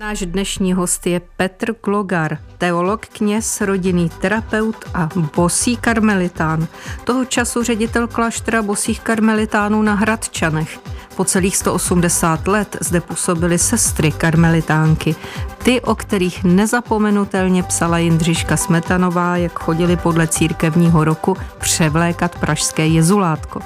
[0.00, 6.66] Náš dnešní host je Petr Glogar, teolog, kněz, rodinný terapeut a bosý karmelitán.
[7.04, 10.78] Toho času ředitel kláštera bosých karmelitánů na Hradčanech.
[11.20, 15.16] Po celých 180 let zde působily sestry karmelitánky.
[15.58, 23.60] Ty, o kterých nezapomenutelně psala Jindřiška Smetanová, jak chodili podle církevního roku převlékat pražské jezulátko.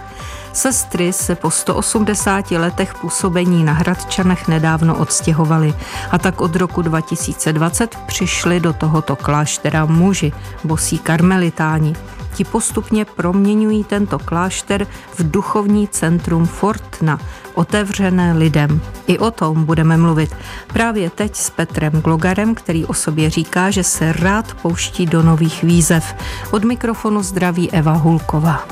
[0.53, 5.75] Sestry se po 180 letech působení na Hradčanech nedávno odstěhovaly
[6.11, 10.33] a tak od roku 2020 přišli do tohoto kláštera muži,
[10.65, 11.95] bosí karmelitáni.
[12.35, 14.87] Ti postupně proměňují tento klášter
[15.19, 17.21] v duchovní centrum Fortna,
[17.55, 18.81] otevřené lidem.
[19.07, 23.85] I o tom budeme mluvit právě teď s Petrem Glogarem, který o sobě říká, že
[23.85, 26.15] se rád pouští do nových výzev.
[26.51, 28.65] Od mikrofonu zdraví Eva Hulková.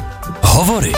[0.43, 0.93] Hovory.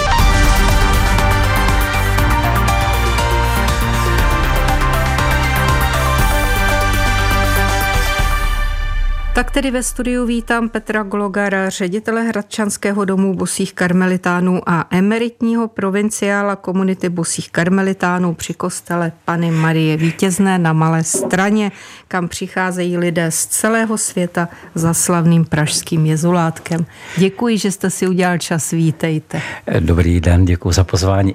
[9.34, 16.56] Tak tedy ve studiu vítám Petra Glogara, ředitele Hradčanského domu bosých karmelitánů a emeritního provinciála
[16.56, 21.72] komunity bosích karmelitánů při kostele Pany Marie Vítězné na Malé straně,
[22.08, 26.86] kam přicházejí lidé z celého světa za slavným pražským jezulátkem.
[27.16, 29.42] Děkuji, že jste si udělal čas, vítejte.
[29.80, 31.34] Dobrý den, děkuji za pozvání.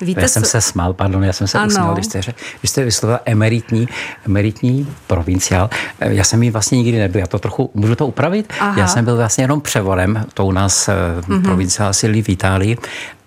[0.00, 1.66] Víte, já jsem se smál, pardon, já jsem se ano.
[1.66, 2.20] usmál, když jste,
[2.60, 3.88] když jste vyslovila emeritní,
[4.26, 5.70] emeritní provinciál.
[6.00, 8.52] Já jsem jí vlastně nikdy nebyl, já to trochu, můžu to upravit?
[8.60, 8.80] Aha.
[8.80, 11.42] Já jsem byl vlastně jenom převorem, to u nás mm-hmm.
[11.42, 12.78] provinciál sídlí v Itálii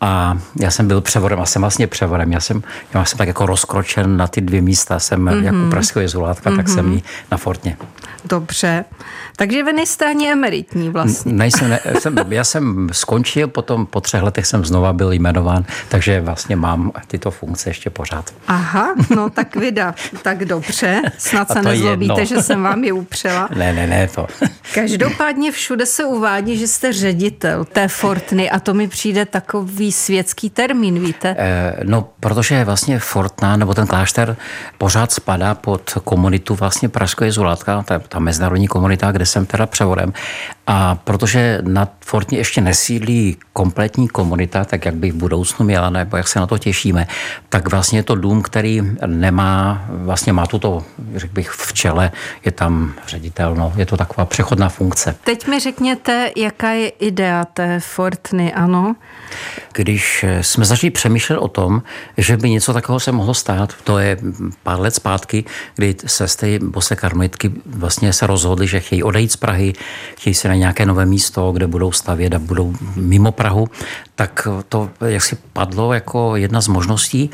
[0.01, 2.31] a já jsem byl převorem a jsem vlastně převorem.
[2.31, 4.99] Já jsem, já jsem tak jako rozkročen na ty dvě místa.
[4.99, 5.43] Jsem mm-hmm.
[5.43, 6.55] jako pražského jezulátka, mm-hmm.
[6.55, 7.77] tak jsem jí na Fortně.
[8.25, 8.85] Dobře.
[9.35, 11.33] Takže vy nejste ani emeritní vlastně.
[11.33, 16.21] Nejsem, ne, jsem, já jsem skončil, potom po třech letech jsem znova byl jmenován, takže
[16.21, 18.33] vlastně mám tyto funkce ještě pořád.
[18.47, 21.01] Aha, no tak vida, tak dobře.
[21.17, 23.49] Snad se nezlobíte, že jsem vám je upřela.
[23.55, 24.27] Ne, ne, ne, to.
[24.73, 30.49] Každopádně všude se uvádí, že jste ředitel té Fortny a to mi přijde takový světský
[30.49, 31.35] termín, víte?
[31.37, 34.37] Eh, no, protože vlastně Fortna, nebo ten klášter
[34.77, 40.13] pořád spadá pod komunitu vlastně Pražského jezulátka, ta, mezinárodní komunita, kde jsem teda převodem.
[40.67, 46.17] A protože na Fortně ještě nesídlí kompletní komunita, tak jak by v budoucnu měla, nebo
[46.17, 47.07] jak se na to těšíme,
[47.49, 50.83] tak vlastně je to dům, který nemá, vlastně má tuto,
[51.15, 52.11] řekl bych, v čele,
[52.45, 55.15] je tam ředitel, no, je to taková přechodná funkce.
[55.23, 58.95] Teď mi řekněte, jaká je idea té Fortny, ano?
[59.73, 61.83] Když jsme začali přemýšlet o tom,
[62.17, 64.17] že by něco takového se mohlo stát, to je
[64.63, 65.43] pár let zpátky,
[65.75, 69.73] kdy se z té bose karmelitky vlastně se rozhodli, že chtějí odejít z Prahy,
[70.17, 73.67] chtějí se na nějaké nové místo, kde budou stavět a budou mimo Prahu,
[74.15, 77.29] tak to jak si padlo jako jedna z možností.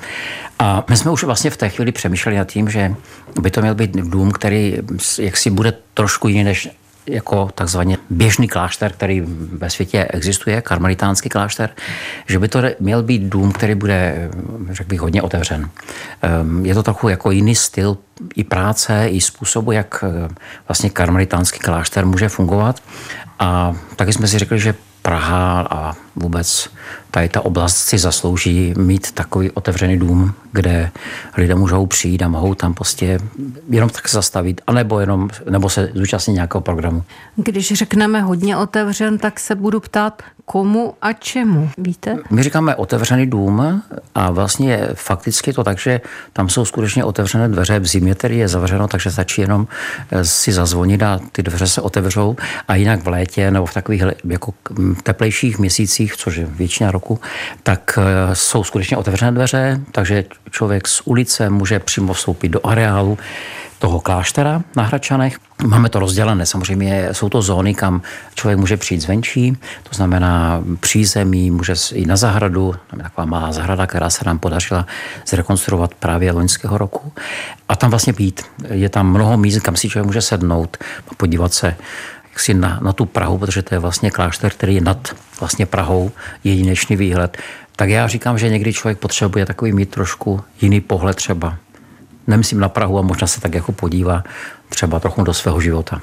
[0.59, 2.95] A my jsme už vlastně v té chvíli přemýšleli nad tím, že
[3.41, 4.77] by to měl být dům, který
[5.19, 6.69] jaksi bude trošku jiný než
[7.07, 11.69] jako takzvaně běžný klášter, který ve světě existuje, karmelitánský klášter,
[12.27, 14.29] že by to měl být dům, který bude,
[14.71, 15.69] řekl bych, hodně otevřen.
[16.21, 17.97] Ehm, je to trochu jako jiný styl
[18.35, 20.33] i práce, i způsobu, jak eh,
[20.67, 22.83] vlastně karmelitánský klášter může fungovat.
[23.39, 26.69] A taky jsme si řekli, že Praha a vůbec
[27.13, 30.91] tady ta oblast si zaslouží mít takový otevřený dům, kde
[31.37, 33.19] lidé můžou přijít a mohou tam prostě
[33.69, 37.03] jenom tak zastavit, anebo jenom, nebo se zúčastnit nějakého programu.
[37.35, 42.17] Když řekneme hodně otevřen, tak se budu ptát, komu a čemu, víte?
[42.29, 43.83] My říkáme otevřený dům
[44.15, 46.01] a vlastně fakticky to tak, že
[46.33, 49.67] tam jsou skutečně otevřené dveře, v zimě tedy je zavřeno, takže stačí jenom
[50.11, 52.35] eh, si zazvonit a ty dveře se otevřou.
[52.67, 54.53] A jinak v létě nebo v takových jako
[55.03, 57.19] teplejších měsících, což je většina roku,
[57.63, 63.17] tak eh, jsou skutečně otevřené dveře, takže člověk z ulice může přímo vstoupit do areálu
[63.83, 65.37] toho kláštera na Hradčanech.
[65.67, 68.01] Máme to rozdělené, samozřejmě jsou to zóny, kam
[68.35, 73.51] člověk může přijít zvenčí, to znamená přízemí, může jít na zahradu, tam je taková malá
[73.51, 74.87] zahrada, která se nám podařila
[75.27, 77.11] zrekonstruovat právě loňského roku.
[77.69, 78.41] A tam vlastně být.
[78.69, 80.77] Je tam mnoho míst, kam si člověk může sednout
[81.11, 81.75] a podívat se
[82.29, 86.11] jaksi na, na tu Prahu, protože to je vlastně klášter, který je nad vlastně Prahou,
[86.43, 87.37] jedinečný výhled.
[87.75, 91.57] Tak já říkám, že někdy člověk potřebuje takový mít trošku jiný pohled třeba
[92.27, 94.23] nemyslím na Prahu a možná se tak jako podívá
[94.69, 96.01] třeba trochu do svého života.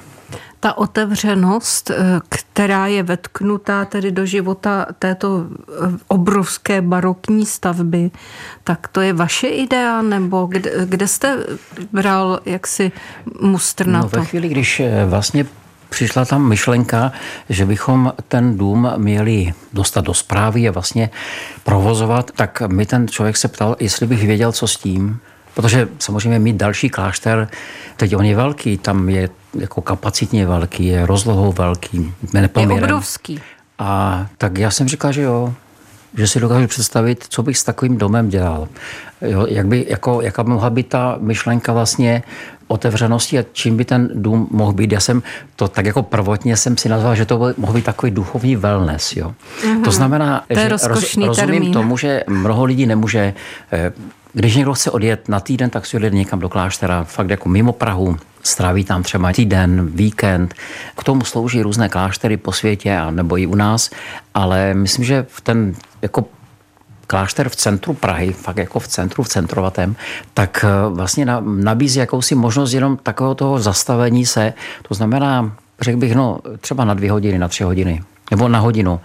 [0.59, 1.95] Ta otevřenost, eh,
[2.29, 8.11] která je vetknutá tedy do života této eh, obrovské barokní stavby,
[8.63, 11.37] tak to je vaše idea, nebo kde, kde jste
[11.91, 12.91] bral jaksi
[13.41, 14.19] mustr na no, to?
[14.19, 15.45] Ve chvíli, když eh, vlastně
[15.89, 17.11] přišla tam myšlenka,
[17.49, 21.09] že bychom ten dům měli dostat do zprávy a vlastně
[21.63, 25.19] provozovat, tak mi ten člověk se ptal, jestli bych věděl, co s tím
[25.53, 27.47] Protože samozřejmě mít další klášter,
[27.97, 32.77] teď on je velký, tam je jako kapacitně velký, je rozlohou velký, nepoměrem.
[32.77, 33.39] Je obrovský.
[33.79, 35.53] A tak já jsem říkal, že jo,
[36.17, 38.67] že si dokážu představit, co bych s takovým domem dělal.
[39.21, 42.23] Jo, jak by, jako, jaká by mohla být ta myšlenka vlastně
[42.67, 44.91] otevřenosti a čím by ten dům mohl být.
[44.91, 45.23] Já jsem
[45.55, 49.15] to tak jako prvotně jsem si nazval, že to by, mohl být takový duchovní wellness.
[49.15, 49.33] Jo.
[49.61, 49.83] Mm-hmm.
[49.83, 51.73] To znamená, to že roz, rozumím termín.
[51.73, 53.33] tomu, že mnoho lidí nemůže,
[53.71, 53.91] eh,
[54.33, 57.73] když někdo chce odjet na týden, tak si odjet někam do kláštera, fakt jako mimo
[57.73, 60.53] Prahu, stráví tam třeba týden, víkend.
[60.97, 63.89] K tomu slouží různé kláštery po světě a nebo i u nás,
[64.33, 66.25] ale myslím, že v ten jako
[67.11, 69.95] klášter v centru Prahy, fakt jako v centru, v centrovatém,
[70.33, 74.53] tak eh, vlastně nabízí jakousi možnost jenom takového toho zastavení se.
[74.87, 75.51] To znamená,
[75.81, 78.99] řekl bych, no třeba na dvě hodiny, na tři hodiny, nebo na hodinu.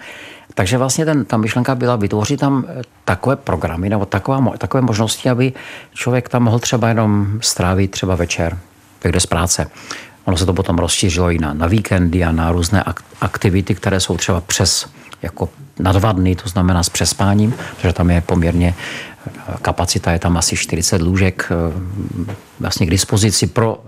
[0.54, 5.30] Takže vlastně ten, ta myšlenka byla vytvořit tam eh, takové programy nebo taková, takové možnosti,
[5.30, 5.52] aby
[5.94, 8.58] člověk tam mohl třeba jenom strávit třeba večer,
[9.08, 9.66] kde z práce.
[10.24, 12.84] Ono se to potom rozšířilo i na, na víkendy a na různé
[13.20, 14.86] aktivity, které jsou třeba přes
[15.22, 15.48] jako
[15.78, 18.74] na dva dny, to znamená s přespáním, protože tam je poměrně
[19.62, 21.72] kapacita, je tam asi 40 lůžek eh,
[22.60, 23.84] vlastně k dispozici pro,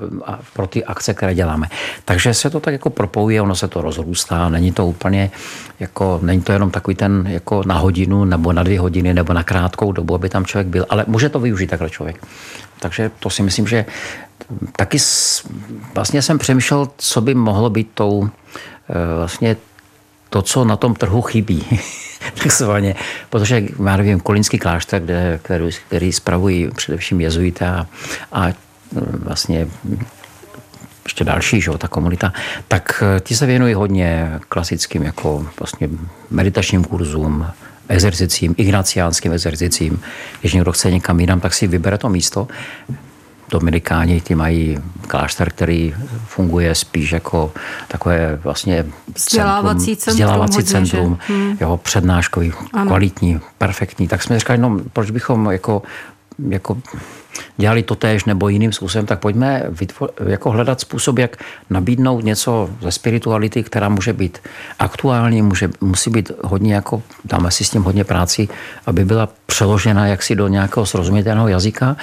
[0.52, 1.66] pro ty akce, které děláme.
[2.04, 5.30] Takže se to tak jako propojuje, ono se to rozrůstá, není to úplně
[5.80, 9.42] jako, není to jenom takový ten jako na hodinu nebo na dvě hodiny nebo na
[9.42, 12.26] krátkou dobu, aby tam člověk byl, ale může to využít takhle člověk.
[12.80, 13.84] Takže to si myslím, že
[14.76, 14.98] taky
[15.94, 18.28] vlastně jsem přemýšlel, co by mohlo být tou
[18.90, 19.56] eh, vlastně
[20.30, 21.64] to, co na tom trhu chybí.
[22.42, 22.94] takzvaně.
[23.30, 27.86] Protože já nevím, Kolínský klášter, kde, který, který spravují především jezuité a,
[28.32, 28.52] a
[29.24, 29.66] vlastně
[31.04, 32.32] ještě další, že, ta komunita,
[32.68, 35.88] tak eh, ti se věnují hodně klasickým jako vlastně
[36.30, 37.46] meditačním kurzům,
[37.88, 40.00] exercicím, ignaciánským exercicím.
[40.40, 42.48] Když někdo chce někam jinam, tak si vybere to místo.
[43.50, 44.78] Dominikáni ty mají
[45.08, 45.94] klášter, který
[46.26, 47.52] funguje spíš jako
[47.88, 51.56] takové vlastně vzdělávací centrum, vzdělávací centrum hmm.
[51.60, 52.86] jo, přednáškový, ano.
[52.86, 54.08] kvalitní, perfektní.
[54.08, 55.82] Tak jsme říkali, no proč bychom jako,
[56.48, 56.76] jako
[57.56, 61.36] dělali to též nebo jiným způsobem, tak pojďme vytvo- jako hledat způsob, jak
[61.70, 64.38] nabídnout něco ze spirituality, která může být
[64.78, 68.48] aktuální, může, musí být hodně jako, dáme si s tím hodně práci,
[68.86, 71.96] aby byla přeložena jaksi do nějakého srozumitelného jazyka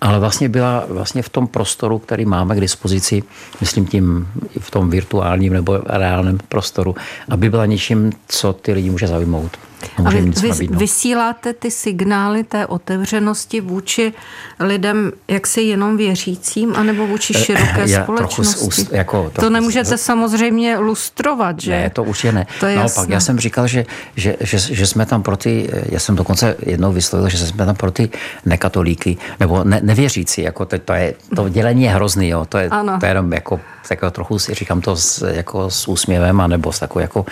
[0.00, 3.22] ale vlastně byla vlastně v tom prostoru, který máme k dispozici,
[3.60, 4.28] myslím tím
[4.60, 6.94] v tom virtuálním nebo reálném prostoru,
[7.28, 9.56] aby byla něčím, co ty lidi může zaujmout.
[10.04, 14.12] A vy, vy vysíláte ty signály té otevřenosti vůči
[14.60, 18.66] lidem, jak si jenom věřícím, anebo vůči eh, široké Já společnosti?
[18.66, 20.02] Úst, jako, to, to nemůžete z...
[20.02, 21.70] samozřejmě lustrovat, že?
[21.70, 22.46] Ne, to už je ne.
[22.60, 23.14] To je Naopak, jasné.
[23.14, 23.86] já jsem říkal, že,
[24.16, 27.76] že, že, že jsme tam pro ty, já jsem dokonce jednou vyslovil, že jsme tam
[27.76, 28.10] pro ty
[28.46, 32.68] nekatolíky, nebo ne, nevěřící, jako to, to, je, to dělení je hrozný, jo, to je,
[32.68, 32.98] ano.
[33.00, 36.78] to je jenom jako takového trochu si říkám to s, jako s úsměvem, anebo s
[36.78, 37.26] takovou jako,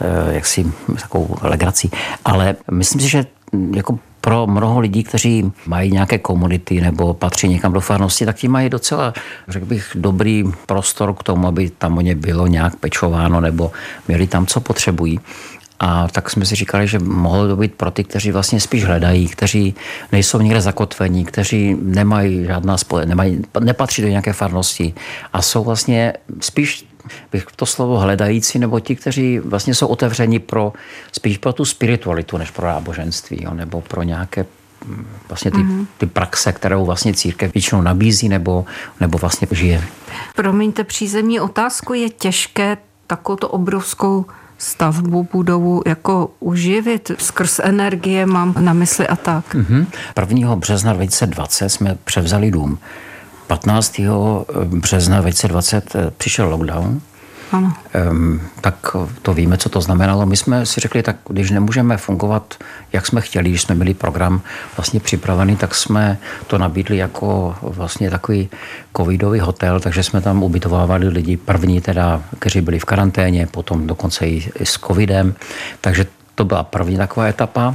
[0.00, 1.90] eh, jaksi, takovou legrací.
[2.24, 3.26] Ale myslím si, že
[3.74, 8.48] jako pro mnoho lidí, kteří mají nějaké komunity nebo patří někam do farnosti, tak ti
[8.48, 9.12] mají docela,
[9.48, 13.72] řekl bych, dobrý prostor k tomu, aby tam o ně bylo nějak pečováno nebo
[14.08, 15.20] měli tam, co potřebují.
[15.80, 19.28] A tak jsme si říkali, že mohlo to být pro ty, kteří vlastně spíš hledají,
[19.28, 19.74] kteří
[20.12, 24.94] nejsou někde zakotvení, kteří nemají žádná spole, nemají, nepatří do nějaké farnosti
[25.32, 26.86] a jsou vlastně spíš
[27.32, 30.72] bych to slovo hledající, nebo ti, kteří vlastně jsou otevřeni pro,
[31.12, 34.46] spíš pro tu spiritualitu, než pro náboženství, jo, nebo pro nějaké
[34.86, 35.86] mm, vlastně ty, mm-hmm.
[35.98, 38.64] ty praxe, kterou vlastně církev většinou nabízí nebo,
[39.00, 39.84] nebo vlastně žije.
[40.36, 44.26] Promiňte přízemní otázku, je těžké takovou obrovskou
[44.58, 49.54] stavbu budovu jako uživit skrz energie, mám na mysli a tak.
[49.54, 49.86] Mm-hmm.
[50.20, 50.56] 1.
[50.56, 52.78] března 2020 jsme převzali dům.
[53.46, 54.00] 15.
[54.64, 57.00] března 2020 eh, přišel lockdown.
[57.52, 57.72] Ano.
[58.10, 60.26] Um, tak to víme, co to znamenalo.
[60.26, 62.54] My jsme si řekli, tak když nemůžeme fungovat,
[62.92, 64.40] jak jsme chtěli, když jsme měli program
[64.76, 68.48] vlastně připravený, tak jsme to nabídli jako vlastně takový
[68.96, 74.26] covidový hotel, takže jsme tam ubytovávali lidi první teda, kteří byli v karanténě, potom dokonce
[74.26, 75.34] i, s covidem.
[75.80, 77.74] Takže to byla první taková etapa.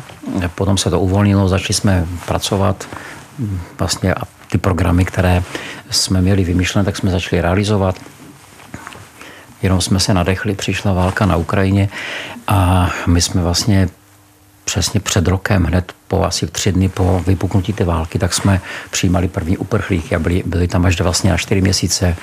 [0.56, 2.88] Potom se to uvolnilo, začali jsme pracovat
[3.80, 5.44] vlastně a ty programy, které
[5.90, 7.96] jsme měli vymyšlené, tak jsme začali realizovat.
[9.62, 11.90] Jenom jsme se nadechli, přišla válka na Ukrajině
[12.48, 13.90] a my jsme vlastně
[14.66, 19.28] přesně před rokem, hned po asi tři dny po vypuknutí té války, tak jsme přijímali
[19.28, 22.16] první uprchlíky a byli, byli tam až vlastně na čtyři měsíce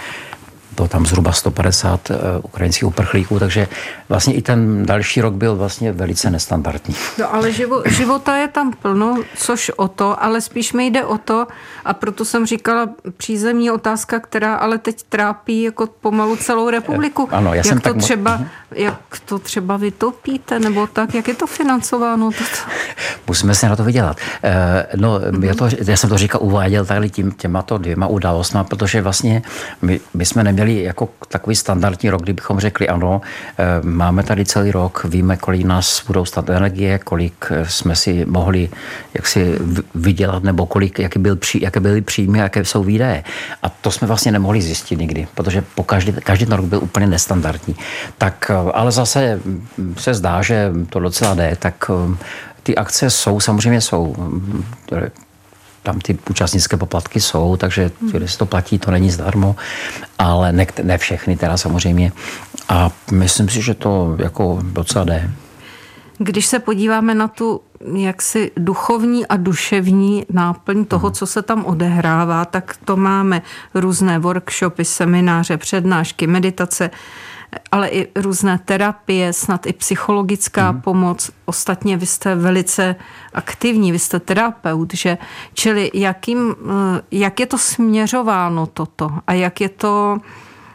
[0.78, 2.11] bylo tam zhruba 150
[2.42, 3.68] ukrajinských uprchlíků, takže
[4.08, 6.94] vlastně i ten další rok byl vlastně velice nestandardní.
[7.18, 11.18] No ale živo, života je tam plno, což o to, ale spíš mi jde o
[11.18, 11.47] to,
[11.85, 17.28] a proto jsem říkala přízemní otázka, která ale teď trápí jako pomalu celou republiku.
[17.30, 18.02] Ano, já jak jsem to tak...
[18.02, 18.47] třeba, uh-huh.
[18.75, 22.30] Jak to třeba vytopíte, nebo tak, jak je to financováno?
[22.30, 22.73] Toto?
[23.26, 24.16] Musíme se na to vydělat.
[24.97, 25.44] No, uh-huh.
[25.44, 29.42] já, to, já jsem to říkal, uváděl tady tím, těmato dvěma událostmi, protože vlastně
[29.82, 33.20] my, my jsme neměli jako takový standardní rok, kdybychom řekli, ano,
[33.82, 38.68] máme tady celý rok, víme, kolik nás budou stát energie, kolik jsme si mohli
[39.14, 39.58] jaksi
[39.94, 43.25] vydělat, nebo kolik, jaký byl, jaké byly příjmy, jaké jsou výdaje.
[43.62, 47.06] A to jsme vlastně nemohli zjistit nikdy, protože po každý, každý ten rok byl úplně
[47.06, 47.76] nestandardní.
[48.18, 49.40] Tak, ale zase
[49.98, 51.90] se zdá, že to docela jde, tak
[52.62, 54.16] ty akce jsou, samozřejmě jsou
[55.88, 59.57] tam ty účastnické poplatky jsou, takže když se to platí, to není zdarmo,
[60.18, 62.12] ale ne, ne všechny teda samozřejmě.
[62.68, 65.30] A myslím si, že to jako docela jde.
[66.18, 67.61] Když se podíváme na tu
[67.95, 73.42] jaksi duchovní a duševní náplň toho, co se tam odehrává, tak to máme
[73.75, 76.90] různé workshopy, semináře, přednášky, meditace,
[77.72, 80.80] ale i různé terapie, snad i psychologická hmm.
[80.80, 81.30] pomoc.
[81.44, 82.96] Ostatně vy jste velice
[83.34, 85.18] aktivní, vy jste terapeut, že?
[85.54, 90.18] Čili jakým, eh, jak je to směřováno toto a jak je to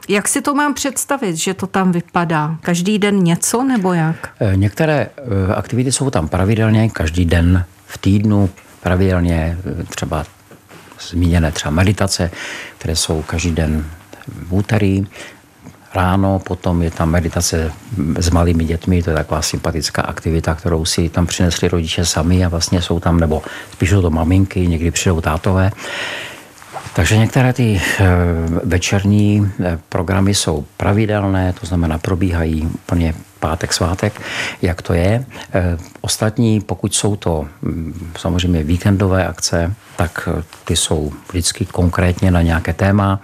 [0.10, 2.58] jak si to mám představit, že to tam vypadá?
[2.62, 4.30] Každý den něco nebo jak?
[4.40, 8.50] Eh, některé eh, aktivity jsou tam pravidelně, každý den v týdnu,
[8.82, 9.58] pravidelně
[9.90, 10.26] třeba
[11.10, 12.32] zmíněné třeba meditace,
[12.78, 13.86] které jsou každý den
[14.28, 15.06] v úterý,
[15.94, 17.72] ráno, potom je tam meditace
[18.18, 22.50] s malými dětmi, to je taková sympatická aktivita, kterou si tam přinesli rodiče sami a
[22.50, 25.72] vlastně jsou tam, nebo spíš jsou to maminky, někdy přijdou tátové.
[26.96, 28.06] Takže některé ty eh,
[28.64, 34.22] večerní eh, programy jsou pravidelné, to znamená probíhají úplně pátek, svátek,
[34.62, 35.26] jak to je.
[35.54, 40.30] Eh, ostatní, pokud jsou to mm, samozřejmě víkendové akce, tak
[40.66, 43.22] ty jsou vždycky konkrétně na nějaké téma.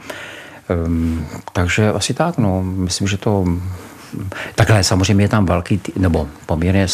[0.70, 2.64] Ehm, takže asi tak, no.
[2.64, 3.46] Myslím, že to
[4.56, 6.88] Takhle samozřejmě je tam velký, tý, nebo poměrně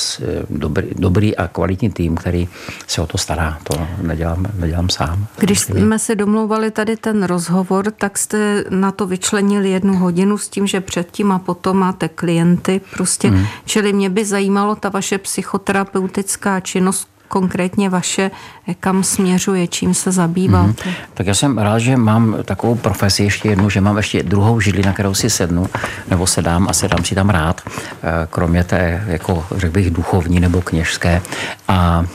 [0.50, 2.48] dobrý, dobrý a kvalitní tým, který
[2.88, 3.58] se o to stará.
[3.63, 5.27] To nedělám, nedělám sám.
[5.38, 10.50] Když jsme se domlouvali tady ten rozhovor, tak jste na to vyčlenili jednu hodinu s
[10.50, 12.82] tím, že předtím a potom máte klienty.
[12.94, 13.46] Prostě, hmm.
[13.65, 18.32] Čili mě by zajímalo ta vaše psychoterapeutická činnost konkrétně vaše,
[18.80, 20.72] kam směřuje, čím se zabýváte?
[20.72, 20.94] Mm-hmm.
[21.13, 24.84] Tak já jsem rád, že mám takovou profesi ještě jednu, že mám ještě druhou židli,
[24.84, 25.68] na kterou si sednu,
[26.08, 30.62] nebo sedám a sedám si tam rád, eh, kromě té, jako řekl bych, duchovní nebo
[30.62, 31.22] kněžské.
[31.68, 32.06] A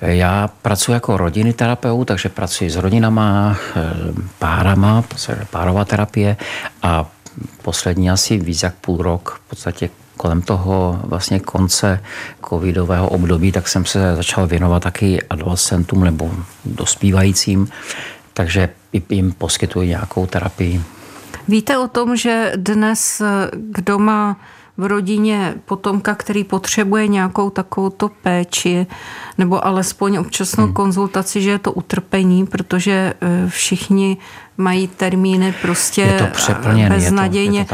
[0.00, 3.80] já pracuji jako rodinný terapeut, takže pracuji s rodinama, eh,
[4.38, 5.04] párama,
[5.50, 6.36] párová terapie
[6.82, 7.10] a
[7.62, 12.00] poslední asi víc jak půl rok v podstatě kolem toho vlastně konce
[12.48, 16.30] covidového období, tak jsem se začal věnovat taky adolescentům nebo
[16.64, 17.68] dospívajícím,
[18.32, 18.68] takže
[19.08, 20.82] jim poskytuji nějakou terapii.
[21.48, 24.36] Víte o tom, že dnes, kdo má
[24.76, 28.86] v rodině potomka, který potřebuje nějakou takovouto péči
[29.38, 30.72] nebo alespoň občasnou hmm.
[30.72, 34.16] konzultaci, že je to utrpení, protože eh, všichni
[34.56, 36.30] mají termíny prostě
[36.88, 37.66] beznadějně.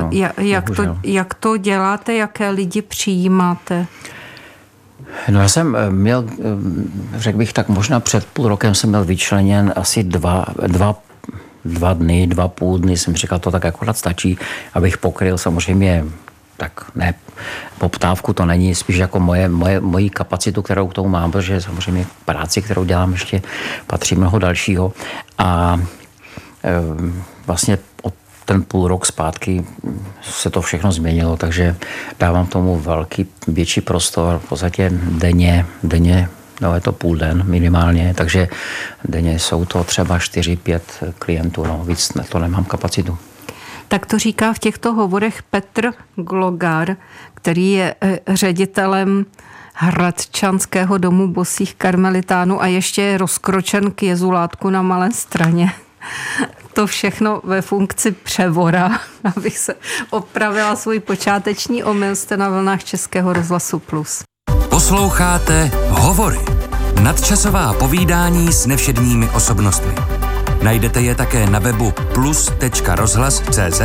[0.00, 0.10] No.
[0.38, 3.86] jak, to, jak to děláte, jaké lidi přijímáte?
[5.28, 9.04] No já jsem eh, měl, eh, řekl bych tak možná před půl rokem jsem měl
[9.04, 10.94] vyčleněn asi dva, dva
[11.66, 14.38] dva dny, dva půl dny, jsem říkal, to tak akorát stačí,
[14.74, 16.04] abych pokryl samozřejmě
[16.56, 17.14] tak ne,
[17.78, 22.06] poptávku to není, spíš jako moje, moje, moji kapacitu, kterou k tomu mám, protože samozřejmě
[22.24, 23.42] práci, kterou dělám, ještě
[23.86, 24.92] patří mnoho dalšího.
[25.38, 25.80] A
[26.64, 26.70] e,
[27.46, 29.64] vlastně od ten půl rok zpátky
[30.22, 31.76] se to všechno změnilo, takže
[32.18, 36.28] dávám tomu velký, větší prostor, v podstatě denně, denně
[36.60, 38.48] no je to půl den minimálně, takže
[39.04, 40.80] denně jsou to třeba 4-5
[41.18, 43.18] klientů, no víc na to nemám kapacitu.
[43.88, 46.96] Tak to říká v těchto hovorech Petr Glogar,
[47.34, 49.26] který je eh, ředitelem
[49.74, 55.72] Hradčanského domu bosých karmelitánů a ještě je rozkročen k jezulátku na malé straně.
[56.72, 59.00] To všechno ve funkci převora,
[59.36, 59.74] abych se
[60.10, 64.22] opravila svůj počáteční omyl, jste na vlnách Českého rozhlasu Plus.
[64.76, 66.40] Posloucháte Hovory.
[67.02, 69.94] Nadčasová povídání s nevšedními osobnostmi.
[70.62, 73.80] Najdete je také na webu plus.rozhlas.cz,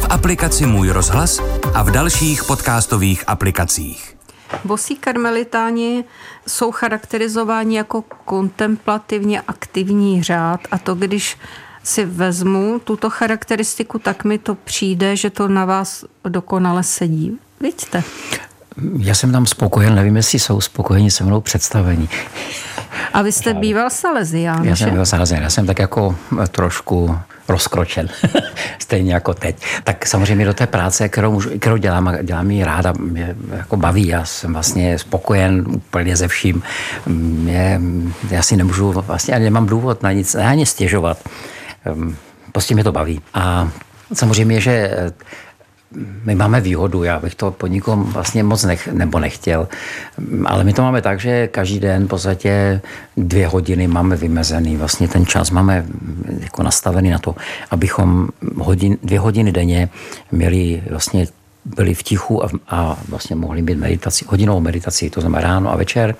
[0.00, 1.40] v aplikaci Můj rozhlas
[1.74, 4.16] a v dalších podcastových aplikacích.
[4.64, 6.04] Bosí karmelitáni
[6.46, 11.38] jsou charakterizováni jako kontemplativně aktivní řád a to, když
[11.82, 17.38] si vezmu tuto charakteristiku, tak mi to přijde, že to na vás dokonale sedí.
[17.60, 18.04] Vidíte?
[18.98, 22.08] Já jsem tam spokojen, nevím, jestli jsou spokojeni se mnou představení.
[23.12, 26.16] A vy jste býval Salesián, Já jsem býval Salesián, já jsem tak jako
[26.50, 28.08] trošku rozkročen,
[28.78, 29.56] stejně jako teď.
[29.84, 34.24] Tak samozřejmě do té práce, kterou, kterou dělám, dělám ji ráda, mě jako baví, já
[34.24, 36.62] jsem vlastně spokojen úplně ze vším.
[37.06, 37.80] Mě,
[38.30, 41.18] já si nemůžu, vlastně ani nemám důvod na nic, ani stěžovat.
[41.84, 42.16] Ehm,
[42.52, 43.20] prostě mě to baví.
[43.34, 43.68] A
[44.12, 44.90] samozřejmě, že
[46.24, 49.68] my máme výhodu, já bych to po nikom vlastně moc nech, nebo nechtěl,
[50.44, 52.80] ale my to máme tak, že každý den v podstatě
[53.16, 55.86] dvě hodiny máme vymezený, vlastně ten čas máme
[56.40, 57.34] jako nastavený na to,
[57.70, 59.88] abychom hodin, dvě hodiny denně
[60.32, 61.26] měli vlastně
[61.64, 65.76] byli v tichu a, a vlastně mohli mít meditaci, hodinovou meditaci, to znamená ráno a
[65.76, 66.14] večer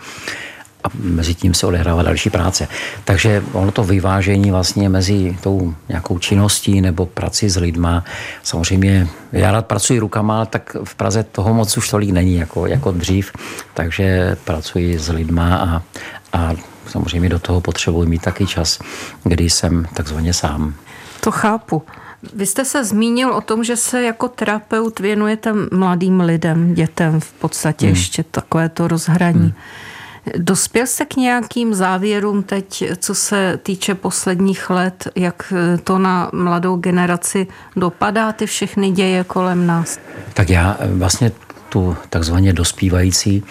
[0.84, 2.68] a mezi tím se odehrává další práce.
[3.04, 8.04] Takže ono to vyvážení vlastně mezi tou nějakou činností nebo prací s lidma,
[8.42, 12.92] samozřejmě já rád pracuji rukama, tak v Praze toho moc už tolik není jako, jako
[12.92, 13.32] dřív,
[13.74, 15.82] takže pracuji s lidma a,
[16.32, 16.54] a
[16.86, 18.78] samozřejmě do toho potřebuji mít taky čas,
[19.24, 20.74] kdy jsem takzvaně sám.
[21.20, 21.82] To chápu.
[22.34, 27.32] Vy jste se zmínil o tom, že se jako terapeut věnujete mladým lidem, dětem v
[27.32, 27.94] podstatě hmm.
[27.94, 29.40] ještě takové to rozhraní.
[29.40, 29.52] Hmm.
[30.36, 35.52] Dospěl se k nějakým závěrům teď, co se týče posledních let, jak
[35.84, 39.98] to na mladou generaci dopadá, ty všechny děje kolem nás?
[40.34, 41.32] Tak já vlastně
[41.68, 43.44] tu takzvaně dospívající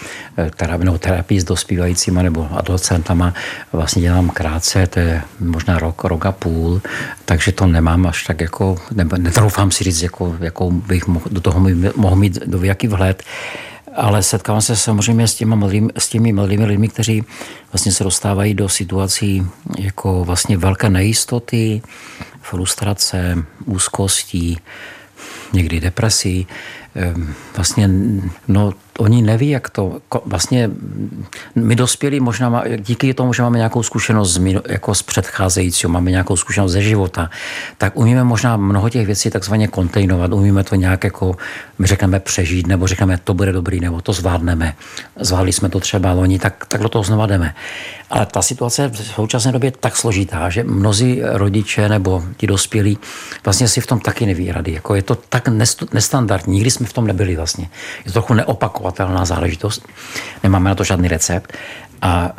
[0.56, 3.34] terapii, terapii s dospívajícíma nebo adolescentama
[3.74, 6.82] vlastně dělám krátce, to je možná rok, rok a půl,
[7.25, 8.78] takže to nemám až tak jako,
[9.18, 13.24] netroufám si říct, jako, jako bych mohl, do toho mohl mít do jaký vhled
[13.95, 17.24] ale setkávám se samozřejmě s, těma mladými, s těmi mladými lidmi, kteří
[17.74, 19.45] vlastně se dostávají do situací
[19.79, 21.81] jako vlastně velké nejistoty,
[22.41, 24.60] frustrace, úzkostí,
[25.53, 26.48] někdy depresí.
[27.55, 27.89] Vlastně,
[28.48, 30.69] no, oni neví, jak to, vlastně
[31.55, 36.36] my dospělí možná, díky tomu, že máme nějakou zkušenost z, jako z předcházejícího, máme nějakou
[36.38, 37.29] zkušenost ze života,
[37.77, 41.36] tak umíme možná mnoho těch věcí takzvaně kontejnovat, umíme to nějak jako,
[41.79, 44.75] my řekneme přežít, nebo řekneme, to bude dobrý, nebo to zvládneme.
[45.19, 47.56] Zvládli jsme to třeba loni, tak, tak do toho znova jdeme.
[48.10, 52.97] Ale ta situace v současné době tak složitá, že mnozí rodiče nebo ti dospělí
[53.43, 54.73] vlastně si v tom taky neví rady.
[54.73, 55.49] Jako je to tak
[55.93, 57.70] nestandardní, nikdy jsme v tom nebyli vlastně.
[57.98, 59.88] Je to trochu neopakovatelná záležitost,
[60.44, 61.54] nemáme na to žádný recept.
[62.02, 62.32] A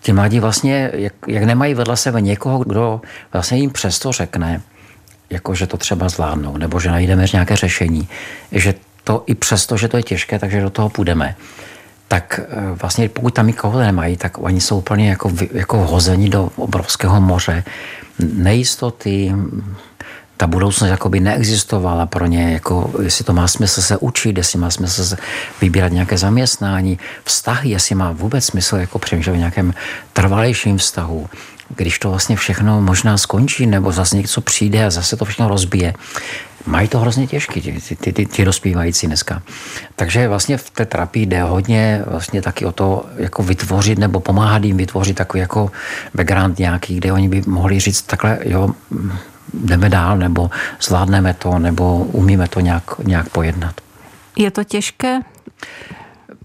[0.00, 3.00] ti mladí vlastně, jak, jak nemají vedle sebe někoho, kdo
[3.32, 4.62] vlastně jim přesto řekne,
[5.30, 8.08] jako že to třeba zvládnou, nebo že najdeme nějaké řešení,
[8.52, 11.36] že to i přesto, že to je těžké, takže do toho půjdeme
[12.08, 16.50] tak eh, vlastně pokud tam nikoho nemají, tak oni jsou úplně jako, jako hozeni do
[16.56, 17.64] obrovského moře
[18.18, 19.34] nejistoty,
[20.36, 24.70] ta budoucnost jakoby neexistovala pro ně, jako jestli to má smysl se učit, jestli má
[24.70, 25.16] smysl se
[25.60, 29.74] vybírat nějaké zaměstnání, vztahy, jestli má vůbec smysl jako přemýšlet o nějakém
[30.12, 31.28] trvalejším vztahu,
[31.76, 35.94] když to vlastně všechno možná skončí, nebo zase něco přijde a zase to všechno rozbije
[36.66, 39.42] mají to hrozně těžké, ty, ty, ty, ty dospívající dneska.
[39.96, 44.64] Takže vlastně v té terapii jde hodně vlastně taky o to, jako vytvořit nebo pomáhat
[44.64, 45.70] jim vytvořit takový jako
[46.14, 48.70] background nějaký, kde oni by mohli říct takhle, jo,
[49.54, 53.80] jdeme dál, nebo zvládneme to, nebo umíme to nějak, nějak pojednat.
[54.36, 55.20] Je to těžké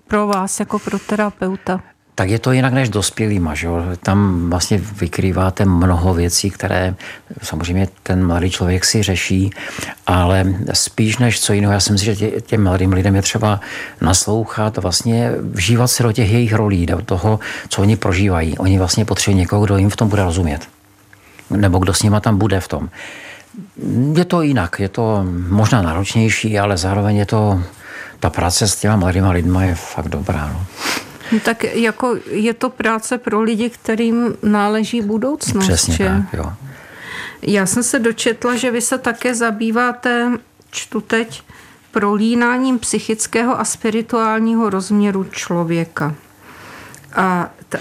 [0.08, 1.82] pro vás jako pro terapeuta?
[2.22, 3.56] tak je to jinak než dospělýma.
[3.56, 3.68] Že?
[4.04, 6.96] Tam vlastně vykrýváte mnoho věcí, které
[7.42, 9.52] samozřejmě ten mladý člověk si řeší,
[10.08, 13.60] ale spíš než co jiného, já si myslím, že tě, těm mladým lidem je třeba
[14.02, 18.58] naslouchat, vlastně vžívat se do těch jejich rolí, do toho, co oni prožívají.
[18.58, 20.68] Oni vlastně potřebují někoho, kdo jim v tom bude rozumět.
[21.56, 22.90] Nebo kdo s nima tam bude v tom.
[24.14, 27.64] Je to jinak, je to možná náročnější, ale zároveň je to,
[28.20, 30.48] ta práce s těma mladýma lidma je fakt dobrá.
[30.54, 30.66] No.
[31.32, 35.68] No tak jako je to práce pro lidi, kterým náleží budoucnost.
[35.68, 36.06] Přesně že?
[36.06, 36.54] tak, jo.
[37.42, 40.32] Já jsem se dočetla, že vy se také zabýváte,
[40.72, 41.44] čtu teď,
[41.92, 46.16] prolínáním psychického a spirituálního rozměru člověka.
[47.16, 47.80] A t-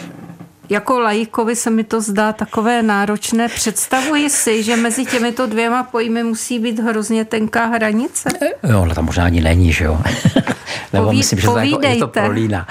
[0.70, 3.48] jako laikovi se mi to zdá takové náročné.
[3.48, 8.28] Představuji si, že mezi těmito dvěma pojmy musí být hrozně tenká hranice.
[8.68, 10.00] Jo, ale tam možná ani není, že jo.
[10.92, 12.66] Nebo Poví, myslím, že to, jako, je to prolína.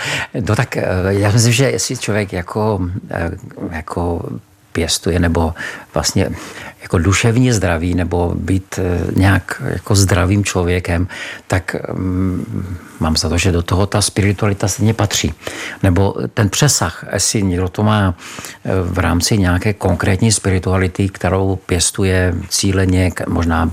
[0.47, 3.31] No tak eh, já myslím, že jestli člověk jako, eh,
[3.71, 4.29] jako
[4.79, 5.53] pěstuje, nebo
[5.93, 6.29] vlastně
[6.81, 11.07] jako duševní zdraví, nebo být eh, nějak jako zdravým člověkem,
[11.47, 12.45] tak um,
[12.99, 15.33] mám za to, že do toho ta spiritualita stejně patří.
[15.83, 22.33] Nebo ten přesah, jestli někdo to má eh, v rámci nějaké konkrétní spirituality, kterou pěstuje
[22.49, 23.71] cíleně, možná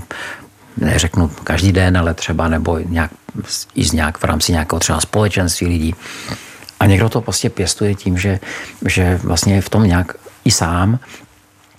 [0.77, 3.11] neřeknu každý den, ale třeba nebo nějak,
[3.75, 5.95] i z nějak v rámci nějakého třeba společenství lidí.
[6.79, 8.39] A někdo to prostě pěstuje tím, že,
[8.85, 10.99] že vlastně je v tom nějak i sám,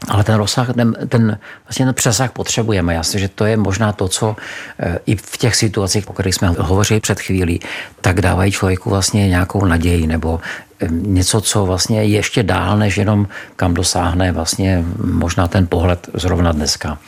[0.08, 2.94] ale ten rozsah, ten, ten, vlastně ten přesah potřebujeme.
[2.94, 4.36] Já si, že to je možná to, co
[4.78, 7.60] e, i v těch situacích, o kterých jsme hovořili před chvílí,
[8.00, 10.40] tak dávají člověku vlastně nějakou naději nebo
[10.80, 16.08] e, něco, co vlastně je ještě dál, než jenom kam dosáhne vlastně možná ten pohled
[16.14, 16.98] zrovna dneska.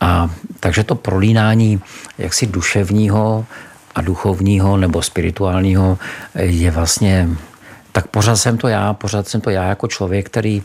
[0.00, 0.30] A
[0.60, 1.80] takže to prolínání
[2.18, 3.46] jaksi duševního
[3.94, 5.98] a duchovního nebo spirituálního
[6.34, 7.28] je vlastně
[7.92, 10.62] tak pořád jsem to já, pořád jsem to já jako člověk, který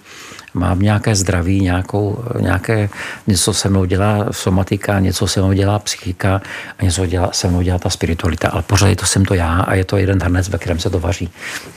[0.54, 2.90] mám nějaké zdraví, nějakou, nějaké,
[3.28, 6.42] něco se mnou dělá somatika, něco se mnou dělá psychika
[6.80, 9.62] a něco dělá, se mnou dělá ta spiritualita, ale pořád je to jsem to já
[9.62, 11.30] a je to jeden hrnec, ve kterém se to vaří.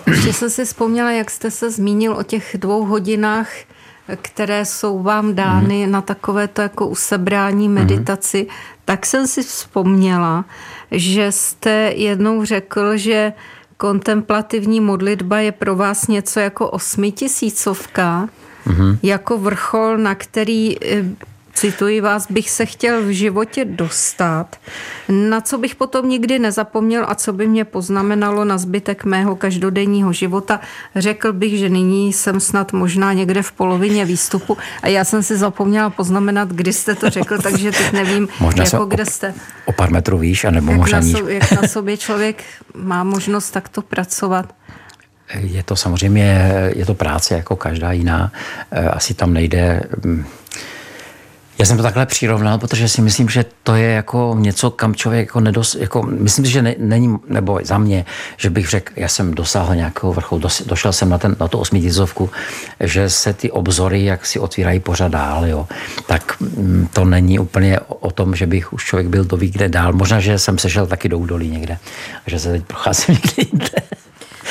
[0.06, 3.48] Ještě jsem si vzpomněla, jak jste se zmínil o těch dvou hodinách
[4.22, 5.92] které jsou vám dány mm.
[5.92, 8.56] na takovéto jako usebrání meditaci, mm.
[8.84, 10.44] tak jsem si vzpomněla,
[10.90, 13.32] že jste jednou řekl, že
[13.76, 18.28] kontemplativní modlitba je pro vás něco jako osmitisícovka,
[18.66, 18.98] mm.
[19.02, 21.04] jako vrchol, na který eh,
[21.56, 24.56] cituji vás, bych se chtěl v životě dostat,
[25.08, 30.12] na co bych potom nikdy nezapomněl a co by mě poznamenalo na zbytek mého každodenního
[30.12, 30.60] života.
[30.96, 35.36] Řekl bych, že nyní jsem snad možná někde v polovině výstupu a já jsem si
[35.36, 39.34] zapomněla poznamenat, kdy jste to řekl, takže teď nevím, možná jako kde jste.
[39.64, 43.50] O pár metrů výš, anebo jak možná na, so, jak na sobě člověk má možnost
[43.50, 44.54] takto pracovat.
[45.34, 48.32] Je to samozřejmě, je to práce jako každá jiná.
[48.90, 50.24] Asi tam nejde mm,
[51.58, 55.26] já jsem to takhle přirovnal, protože si myslím, že to je jako něco, kam člověk
[55.26, 55.74] jako nedos...
[55.74, 58.04] Jako, myslím si, že ne, není, nebo za mě,
[58.36, 61.58] že bych řekl, já jsem dosáhl nějakého vrchu, dos, došel jsem na, ten, na tu
[61.58, 62.30] osmitisovku,
[62.80, 65.68] že se ty obzory jak si otvírají pořád dál, jo.
[66.06, 69.68] Tak mm, to není úplně o, o tom, že bych už člověk byl do kde
[69.68, 69.92] dál.
[69.92, 71.78] Možná, že jsem sešel taky do údolí někde,
[72.26, 73.96] že se teď procházím někde jinde.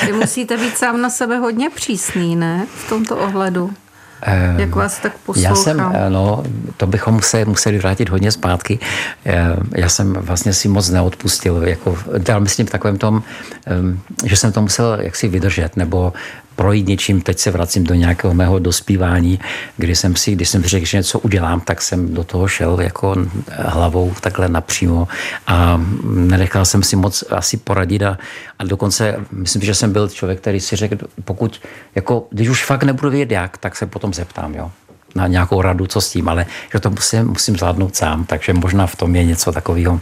[0.06, 2.66] Vy musíte být sám na sebe hodně přísný, ne?
[2.76, 3.74] V tomto ohledu.
[4.22, 5.56] Ehm, Jak vás tak poslouchám?
[5.56, 6.42] Já jsem, eh, no,
[6.76, 8.78] to bychom se museli vrátit hodně zpátky.
[9.24, 11.98] Ehm, já jsem vlastně si moc neodpustil, jako,
[12.28, 13.22] já myslím v takovém tom,
[13.66, 16.12] ehm, že jsem to musel jaksi vydržet, nebo
[16.56, 19.40] projít něčím, teď se vracím do nějakého mého dospívání,
[19.76, 23.16] kdy jsem si, když jsem řekl, že něco udělám, tak jsem do toho šel jako
[23.52, 25.08] hlavou takhle napřímo
[25.46, 28.18] a nenechal jsem si moc asi poradit a,
[28.58, 31.60] a dokonce myslím, že jsem byl člověk, který si řekl, pokud,
[31.94, 34.70] jako, když už fakt nebudu vědět jak, tak se potom zeptám, jo
[35.16, 38.86] na nějakou radu, co s tím, ale že to musím, musím zvládnout sám, takže možná
[38.86, 40.00] v tom je něco takového.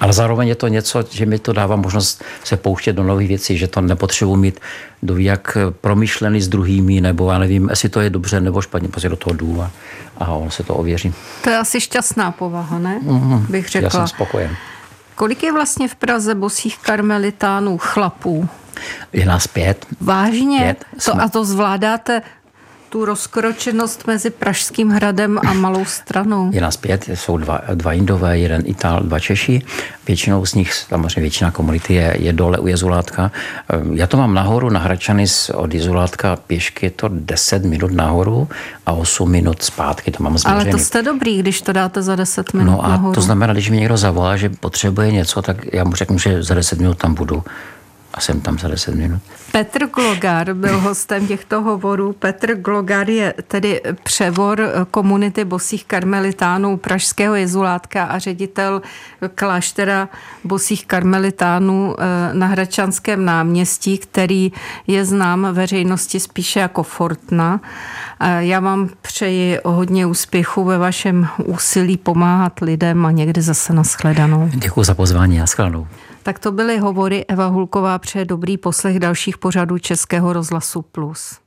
[0.00, 3.58] Ale zároveň je to něco, že mi to dává možnost se pouštět do nových věcí,
[3.58, 4.60] že to nepotřebuji mít
[5.02, 9.08] do jak promyšlený s druhými, nebo já nevím, jestli to je dobře nebo špatně, prostě
[9.08, 9.70] do toho jdu a,
[10.18, 11.14] a on se to ověří.
[11.44, 13.00] To je asi šťastná povaha, ne?
[13.04, 13.46] Mm-hmm.
[13.48, 13.86] Bych řekla.
[13.86, 14.56] Já jsem spokojen.
[15.14, 18.48] Kolik je vlastně v Praze bosých karmelitánů chlapů?
[19.12, 19.86] Je nás pět.
[20.00, 20.58] Vážně?
[20.58, 20.84] Pět.
[21.04, 22.22] To, a to zvládáte
[22.90, 26.50] tu rozkročenost mezi Pražským hradem a Malou stranou?
[26.52, 29.62] Je nás pět, jsou dva, dva Indové, jeden Itál, dva Češi.
[30.06, 33.30] Většinou z nich, samozřejmě většina komunity je, je dole u Jezulátka.
[33.94, 35.24] Já to mám nahoru na Hračany
[35.54, 38.48] od Jezulátka pěšky, je to 10 minut nahoru
[38.86, 40.62] a 8 minut zpátky, to mám změřený.
[40.64, 43.14] Ale to jste dobrý, když to dáte za 10 minut No a nahoru.
[43.14, 46.54] to znamená, když mi někdo zavolá, že potřebuje něco, tak já mu řeknu, že za
[46.54, 47.42] 10 minut tam budu
[48.14, 49.22] a jsem tam za 10 minut.
[49.52, 52.12] Petr Glogar byl hostem těchto hovorů.
[52.12, 58.82] Petr Glogar je tedy převor komunity bosých karmelitánů Pražského jezulátka a ředitel
[59.34, 60.08] kláštera
[60.44, 64.52] bosých karmelitánů eh, na Hračanském náměstí, který
[64.86, 67.60] je znám veřejnosti spíše jako Fortna.
[68.38, 74.50] Já vám přeji hodně úspěchu ve vašem úsilí pomáhat lidem a někdy zase nashledanou.
[74.54, 75.86] Děkuji za pozvání a shledanou.
[76.22, 77.24] Tak to byly hovory.
[77.28, 81.39] Eva Hulková přeje dobrý poslech dalších pořadů Českého rozhlasu Plus.